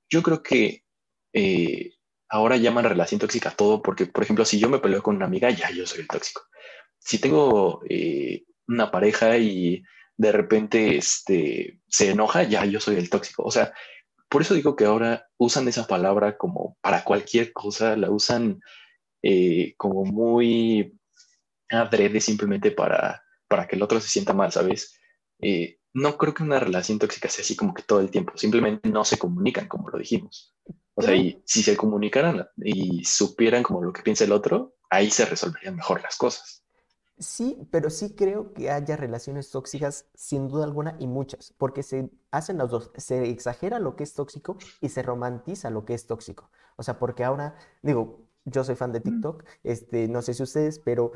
Yo 0.08 0.22
creo 0.22 0.42
que 0.42 0.82
ahora 2.28 2.56
llaman 2.56 2.84
relación 2.84 3.20
tóxica 3.20 3.50
todo 3.50 3.80
porque, 3.82 4.06
por 4.06 4.24
ejemplo, 4.24 4.44
si 4.44 4.58
yo 4.58 4.68
me 4.68 4.78
peleo 4.78 5.02
con 5.02 5.16
una 5.16 5.26
amiga, 5.26 5.50
ya 5.50 5.70
yo 5.70 5.86
soy 5.86 6.00
el 6.00 6.08
tóxico. 6.08 6.42
Si 6.98 7.18
tengo 7.18 7.82
una 8.66 8.90
pareja 8.90 9.36
y 9.36 9.82
de 10.16 10.32
repente 10.32 10.96
este, 10.96 11.80
se 11.88 12.10
enoja, 12.10 12.44
ya 12.44 12.64
yo 12.64 12.80
soy 12.80 12.96
el 12.96 13.10
tóxico. 13.10 13.42
O 13.44 13.50
sea, 13.50 13.72
por 14.28 14.42
eso 14.42 14.54
digo 14.54 14.76
que 14.76 14.84
ahora 14.84 15.28
usan 15.36 15.68
esa 15.68 15.86
palabra 15.86 16.36
como 16.36 16.76
para 16.80 17.04
cualquier 17.04 17.52
cosa, 17.52 17.96
la 17.96 18.10
usan 18.10 18.60
eh, 19.22 19.74
como 19.76 20.04
muy 20.04 20.98
adrede 21.70 22.20
simplemente 22.20 22.70
para, 22.70 23.22
para 23.48 23.66
que 23.66 23.76
el 23.76 23.82
otro 23.82 24.00
se 24.00 24.08
sienta 24.08 24.32
mal, 24.32 24.52
¿sabes? 24.52 24.98
Eh, 25.40 25.78
no 25.92 26.18
creo 26.18 26.34
que 26.34 26.42
una 26.42 26.58
relación 26.58 26.98
tóxica 26.98 27.28
sea 27.28 27.42
así 27.42 27.54
como 27.56 27.72
que 27.72 27.82
todo 27.82 28.00
el 28.00 28.10
tiempo, 28.10 28.36
simplemente 28.36 28.88
no 28.88 29.04
se 29.04 29.18
comunican 29.18 29.68
como 29.68 29.88
lo 29.90 29.98
dijimos. 29.98 30.54
O 30.94 31.02
sea, 31.02 31.14
y 31.14 31.40
si 31.44 31.62
se 31.62 31.76
comunicaran 31.76 32.46
y 32.56 33.04
supieran 33.04 33.62
como 33.62 33.82
lo 33.82 33.92
que 33.92 34.02
piensa 34.02 34.24
el 34.24 34.32
otro, 34.32 34.74
ahí 34.90 35.10
se 35.10 35.24
resolverían 35.24 35.76
mejor 35.76 36.02
las 36.02 36.16
cosas. 36.16 36.63
Sí, 37.18 37.68
pero 37.70 37.90
sí 37.90 38.14
creo 38.16 38.52
que 38.52 38.70
haya 38.70 38.96
relaciones 38.96 39.50
tóxicas, 39.50 40.06
sin 40.14 40.48
duda 40.48 40.64
alguna, 40.64 40.96
y 40.98 41.06
muchas, 41.06 41.54
porque 41.58 41.84
se 41.84 42.10
hacen 42.32 42.58
las 42.58 42.70
dos, 42.70 42.90
se 42.96 43.30
exagera 43.30 43.78
lo 43.78 43.94
que 43.94 44.02
es 44.02 44.14
tóxico 44.14 44.56
y 44.80 44.88
se 44.88 45.02
romantiza 45.02 45.70
lo 45.70 45.84
que 45.84 45.94
es 45.94 46.06
tóxico. 46.08 46.50
O 46.76 46.82
sea, 46.82 46.98
porque 46.98 47.22
ahora, 47.22 47.54
digo, 47.82 48.26
yo 48.44 48.64
soy 48.64 48.74
fan 48.74 48.92
de 48.92 49.00
TikTok, 49.00 49.44
este, 49.62 50.08
no 50.08 50.22
sé 50.22 50.34
si 50.34 50.42
ustedes, 50.42 50.80
pero 50.80 51.12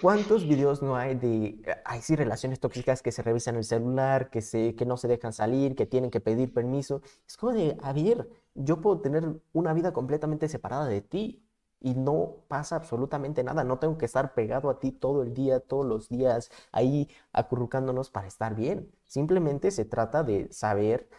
¿cuántos 0.00 0.46
videos 0.46 0.82
no 0.82 0.96
hay 0.96 1.14
de, 1.14 1.62
hay 1.84 2.00
sí, 2.02 2.16
relaciones 2.16 2.60
tóxicas 2.60 3.02
que 3.02 3.12
se 3.12 3.22
revisan 3.22 3.56
el 3.56 3.64
celular, 3.64 4.30
que, 4.30 4.40
se, 4.40 4.74
que 4.76 4.86
no 4.86 4.96
se 4.96 5.08
dejan 5.08 5.32
salir, 5.32 5.74
que 5.74 5.86
tienen 5.86 6.10
que 6.10 6.20
pedir 6.20 6.52
permiso? 6.52 7.02
Es 7.26 7.36
como 7.36 7.52
de, 7.52 7.76
a 7.82 7.92
ver, 7.92 8.28
yo 8.54 8.80
puedo 8.80 9.00
tener 9.00 9.24
una 9.52 9.72
vida 9.72 9.92
completamente 9.92 10.48
separada 10.48 10.86
de 10.86 11.00
ti, 11.00 11.42
y 11.84 11.92
no 11.92 12.36
pasa 12.48 12.76
absolutamente 12.76 13.44
nada. 13.44 13.62
No 13.62 13.78
tengo 13.78 13.98
que 13.98 14.06
estar 14.06 14.32
pegado 14.32 14.70
a 14.70 14.80
ti 14.80 14.90
todo 14.90 15.22
el 15.22 15.34
día, 15.34 15.60
todos 15.60 15.84
los 15.84 16.08
días, 16.08 16.50
ahí 16.72 17.10
acurrucándonos 17.30 18.08
para 18.08 18.26
estar 18.26 18.54
bien. 18.54 18.90
Simplemente 19.04 19.70
se 19.70 19.84
trata 19.84 20.22
de 20.22 20.50
saber 20.50 21.10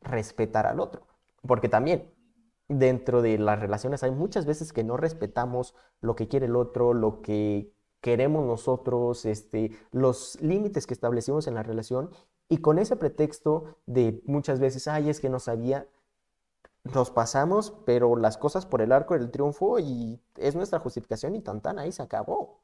respetar 0.00 0.64
al 0.68 0.78
otro. 0.78 1.08
Porque 1.44 1.68
también 1.68 2.14
dentro 2.68 3.20
de 3.20 3.36
las 3.36 3.58
relaciones 3.58 4.04
hay 4.04 4.12
muchas 4.12 4.46
veces 4.46 4.72
que 4.72 4.84
no 4.84 4.96
respetamos 4.96 5.74
lo 6.00 6.14
que 6.14 6.28
quiere 6.28 6.46
el 6.46 6.54
otro, 6.54 6.94
lo 6.94 7.20
que 7.20 7.72
queremos 8.00 8.46
nosotros, 8.46 9.24
este, 9.24 9.72
los 9.90 10.40
límites 10.40 10.86
que 10.86 10.94
establecimos 10.94 11.48
en 11.48 11.54
la 11.54 11.64
relación. 11.64 12.10
Y 12.48 12.58
con 12.58 12.78
ese 12.78 12.94
pretexto 12.94 13.76
de 13.86 14.22
muchas 14.24 14.60
veces, 14.60 14.86
ay, 14.86 15.10
es 15.10 15.18
que 15.18 15.30
no 15.30 15.40
sabía, 15.40 15.88
nos 16.94 17.10
pasamos, 17.10 17.72
pero 17.84 18.16
las 18.16 18.38
cosas 18.38 18.66
por 18.66 18.82
el 18.82 18.92
arco 18.92 19.14
del 19.14 19.30
triunfo 19.30 19.78
y 19.78 20.20
es 20.36 20.54
nuestra 20.54 20.78
justificación 20.78 21.34
y 21.34 21.42
tan 21.42 21.60
tan 21.60 21.78
ahí 21.78 21.92
se 21.92 22.02
acabó. 22.02 22.62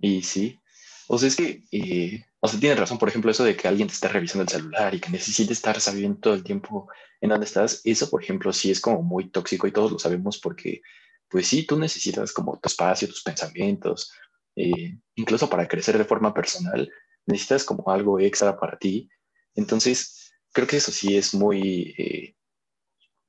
Y 0.00 0.22
sí, 0.22 0.60
o 1.08 1.18
sea, 1.18 1.28
es 1.28 1.36
que, 1.36 1.64
eh, 1.72 2.24
o 2.40 2.48
sea, 2.48 2.58
tienes 2.58 2.78
razón, 2.78 2.98
por 2.98 3.08
ejemplo, 3.08 3.30
eso 3.30 3.44
de 3.44 3.56
que 3.56 3.68
alguien 3.68 3.88
te 3.88 3.94
está 3.94 4.08
revisando 4.08 4.42
el 4.42 4.48
celular 4.48 4.94
y 4.94 5.00
que 5.00 5.10
necesite 5.10 5.52
estar 5.52 5.80
sabiendo 5.80 6.18
todo 6.20 6.34
el 6.34 6.44
tiempo 6.44 6.88
en 7.20 7.30
dónde 7.30 7.46
estás, 7.46 7.80
eso, 7.84 8.10
por 8.10 8.22
ejemplo, 8.22 8.52
sí 8.52 8.70
es 8.70 8.80
como 8.80 9.02
muy 9.02 9.30
tóxico 9.30 9.66
y 9.66 9.72
todos 9.72 9.92
lo 9.92 9.98
sabemos 9.98 10.38
porque, 10.38 10.82
pues 11.28 11.46
sí, 11.46 11.66
tú 11.66 11.78
necesitas 11.78 12.32
como 12.32 12.58
tu 12.58 12.68
espacio, 12.68 13.08
tus 13.08 13.22
pensamientos, 13.22 14.12
eh, 14.56 14.98
incluso 15.14 15.48
para 15.48 15.68
crecer 15.68 15.98
de 15.98 16.04
forma 16.04 16.34
personal, 16.34 16.90
necesitas 17.26 17.64
como 17.64 17.88
algo 17.90 18.18
extra 18.18 18.58
para 18.58 18.78
ti. 18.78 19.08
Entonces, 19.54 20.32
creo 20.52 20.66
que 20.66 20.78
eso 20.78 20.92
sí 20.92 21.16
es 21.16 21.34
muy... 21.34 21.94
Eh, 21.98 22.36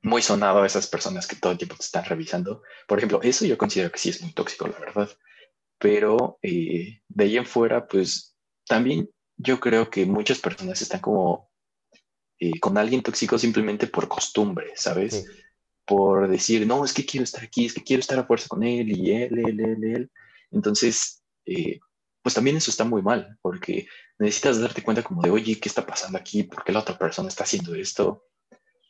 muy 0.03 0.21
sonado 0.21 0.61
a 0.61 0.65
esas 0.67 0.87
personas 0.87 1.25
que 1.25 1.37
todo 1.37 1.53
el 1.53 1.57
tiempo 1.57 1.75
te 1.75 1.85
están 1.85 2.05
revisando. 2.05 2.61
Por 2.87 2.99
ejemplo, 2.99 3.21
eso 3.23 3.45
yo 3.45 3.57
considero 3.57 3.91
que 3.91 3.99
sí 3.99 4.09
es 4.09 4.21
muy 4.21 4.33
tóxico, 4.33 4.67
la 4.67 4.77
verdad. 4.77 5.09
Pero 5.79 6.37
eh, 6.41 7.01
de 7.07 7.23
ahí 7.23 7.37
en 7.37 7.45
fuera, 7.45 7.87
pues 7.87 8.35
también 8.67 9.09
yo 9.37 9.59
creo 9.59 9.89
que 9.89 10.05
muchas 10.05 10.39
personas 10.39 10.81
están 10.81 10.99
como 10.99 11.49
eh, 12.39 12.59
con 12.59 12.77
alguien 12.77 13.01
tóxico 13.01 13.37
simplemente 13.37 13.87
por 13.87 14.09
costumbre, 14.09 14.73
¿sabes? 14.75 15.25
Por 15.85 16.27
decir, 16.29 16.67
no, 16.67 16.83
es 16.83 16.93
que 16.93 17.05
quiero 17.05 17.23
estar 17.23 17.43
aquí, 17.43 17.65
es 17.65 17.73
que 17.73 17.83
quiero 17.83 18.01
estar 18.01 18.19
a 18.19 18.25
fuerza 18.25 18.47
con 18.49 18.63
él 18.63 18.91
y 18.91 19.11
él, 19.11 19.39
él, 19.39 19.59
él, 19.59 19.83
él. 19.83 20.11
Entonces, 20.51 21.23
eh, 21.45 21.79
pues 22.21 22.35
también 22.35 22.57
eso 22.57 22.71
está 22.71 22.83
muy 22.83 23.01
mal, 23.01 23.37
porque 23.41 23.87
necesitas 24.19 24.59
darte 24.59 24.83
cuenta 24.83 25.03
como 25.03 25.21
de, 25.21 25.31
oye, 25.31 25.59
¿qué 25.59 25.69
está 25.69 25.85
pasando 25.85 26.17
aquí? 26.17 26.43
¿Por 26.43 26.63
qué 26.63 26.73
la 26.73 26.79
otra 26.79 26.97
persona 26.97 27.29
está 27.29 27.43
haciendo 27.43 27.73
esto? 27.75 28.25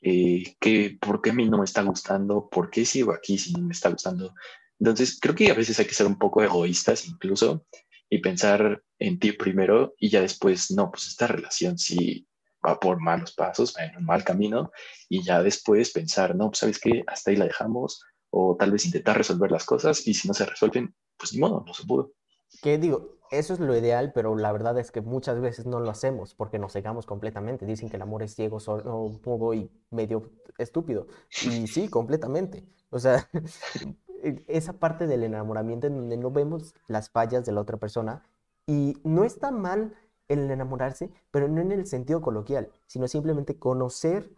Eh, 0.04 0.56
que, 0.60 0.98
por 1.00 1.22
qué 1.22 1.32
a 1.32 1.34
mí 1.34 1.48
no 1.50 1.60
me 1.60 1.66
está 1.66 1.82
gustando, 1.82 2.50
por 2.50 2.70
qué 2.70 2.86
sigo 2.86 3.14
aquí 3.14 3.38
si 3.38 3.54
no 3.54 3.62
me 3.62 3.74
está 3.74 3.90
gustando. 3.90 4.34
Entonces, 4.80 5.18
creo 5.20 5.36
que 5.36 5.50
a 5.50 5.54
veces 5.54 5.80
hay 5.80 5.86
que 5.86 5.94
ser 5.94 6.08
un 6.08 6.18
poco 6.18 6.44
egoístas 6.44 7.08
incluso 7.08 7.66
y 8.10 8.20
pensar 8.20 8.84
en 9.00 9.20
ti 9.20 9.32
primero 9.32 9.94
y 9.98 10.10
ya 10.10 10.22
después, 10.22 10.72
no, 10.72 10.92
pues 10.92 11.08
esta 11.08 11.28
relación 11.28 11.78
sí 11.78 12.28
va 12.66 12.80
por 12.80 13.02
malos 13.02 13.34
pasos, 13.34 13.78
en 13.78 13.96
un 13.98 14.06
mal 14.06 14.24
camino 14.24 14.72
y 15.10 15.24
ya 15.24 15.42
después 15.42 15.92
pensar, 15.92 16.36
no, 16.36 16.50
pues 16.50 16.60
sabes 16.60 16.80
qué, 16.80 17.04
hasta 17.08 17.32
ahí 17.32 17.38
la 17.38 17.46
dejamos 17.46 18.04
o 18.30 18.56
tal 18.58 18.72
vez 18.72 18.86
intentar 18.86 19.18
resolver 19.18 19.52
las 19.52 19.66
cosas 19.66 20.08
y 20.08 20.14
si 20.14 20.28
no 20.28 20.34
se 20.34 20.46
resuelven, 20.46 20.94
pues 21.18 21.34
ni 21.34 21.40
modo, 21.40 21.64
no 21.66 21.74
se 21.74 21.86
pudo. 21.86 22.14
¿Qué 22.62 22.78
digo? 22.78 23.20
Eso 23.34 23.56
es 23.56 23.60
lo 23.60 23.76
ideal, 23.76 24.12
pero 24.14 24.36
la 24.36 24.52
verdad 24.52 24.78
es 24.78 24.92
que 24.92 25.02
muchas 25.02 25.42
veces 25.42 25.66
no 25.66 25.80
lo 25.80 25.90
hacemos 25.90 26.36
porque 26.36 26.60
nos 26.60 26.74
cegamos 26.74 27.08
completamente. 27.08 27.66
Dicen 27.66 27.90
que 27.90 27.96
el 27.96 28.04
amor 28.04 28.22
es 28.22 28.36
ciego, 28.36 28.60
sordo, 28.60 29.10
mudo 29.26 29.56
y 29.56 29.72
medio 29.90 30.30
estúpido. 30.60 31.08
Y 31.42 31.66
sí, 31.66 31.88
completamente. 31.88 32.64
O 32.92 33.00
sea, 33.00 33.28
e, 34.24 34.44
esa 34.48 34.74
parte 34.74 35.08
del 35.08 35.24
enamoramiento 35.24 35.88
en 35.88 35.96
donde 35.96 36.16
no 36.16 36.30
vemos 36.30 36.76
las 36.88 37.10
fallas 37.10 37.44
de 37.44 37.54
la 37.54 37.62
otra 37.62 37.78
persona 37.78 38.22
y 38.68 38.98
no 39.04 39.24
está 39.24 39.50
mal 39.50 39.96
el 40.28 40.52
enamorarse, 40.52 41.10
pero 41.32 41.48
no 41.48 41.60
en 41.60 41.72
el 41.72 41.88
sentido 41.88 42.22
coloquial, 42.22 42.70
sino 42.86 43.08
simplemente 43.08 43.58
conocer 43.58 44.30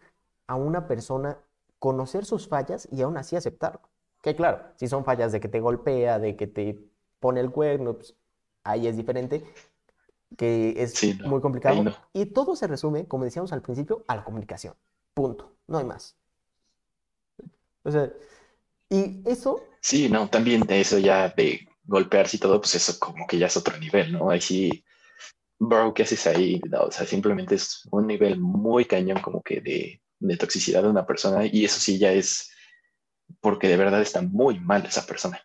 a 0.46 0.54
una 0.54 0.88
persona, 0.88 1.36
conocer 1.78 2.24
sus 2.24 2.48
fallas 2.48 2.88
y 2.90 3.02
aún 3.02 3.18
así 3.18 3.36
aceptarlo. 3.36 3.82
Que 4.22 4.34
claro, 4.34 4.62
si 4.76 4.88
son 4.88 5.04
fallas 5.04 5.32
de 5.32 5.40
que 5.40 5.48
te 5.48 5.60
golpea, 5.60 6.18
de 6.18 6.34
que 6.34 6.46
te 6.46 6.78
pone 7.20 7.40
el 7.40 7.50
cuerno, 7.50 7.92
pues 7.92 8.14
ahí 8.66 8.86
es 8.86 8.96
diferente, 8.96 9.44
que 10.36 10.74
es 10.76 11.20
muy 11.24 11.40
complicado. 11.40 11.84
Y 12.12 12.26
todo 12.26 12.56
se 12.56 12.66
resume, 12.66 13.06
como 13.06 13.24
decíamos 13.24 13.52
al 13.52 13.62
principio, 13.62 14.04
a 14.08 14.16
la 14.16 14.24
comunicación. 14.24 14.74
Punto. 15.14 15.52
No 15.66 15.78
hay 15.78 15.84
más. 15.84 16.16
O 17.82 17.90
sea, 17.90 18.12
y 18.90 19.22
eso... 19.28 19.64
Sí, 19.80 20.08
no, 20.08 20.28
también 20.28 20.62
de 20.62 20.80
eso 20.80 20.98
ya 20.98 21.28
de 21.28 21.68
golpearse 21.84 22.36
y 22.36 22.40
todo, 22.40 22.60
pues 22.60 22.74
eso 22.74 22.98
como 22.98 23.26
que 23.26 23.38
ya 23.38 23.46
es 23.46 23.56
otro 23.56 23.78
nivel, 23.78 24.12
¿no? 24.12 24.30
Ahí 24.30 24.40
sí, 24.40 24.84
bro, 25.58 25.94
¿qué 25.94 26.02
haces 26.02 26.26
ahí? 26.26 26.60
o 26.80 26.90
sea, 26.90 27.06
simplemente 27.06 27.54
es 27.54 27.86
un 27.90 28.06
nivel 28.06 28.38
muy 28.40 28.84
cañón 28.84 29.20
como 29.20 29.42
que 29.42 29.60
de, 29.60 30.02
de 30.18 30.36
toxicidad 30.36 30.82
de 30.82 30.88
una 30.88 31.06
persona 31.06 31.46
y 31.46 31.64
eso 31.64 31.78
sí 31.80 31.98
ya 31.98 32.12
es 32.12 32.50
porque 33.40 33.68
de 33.68 33.76
verdad 33.76 34.02
está 34.02 34.22
muy 34.22 34.58
mal 34.58 34.84
esa 34.84 35.06
persona. 35.06 35.40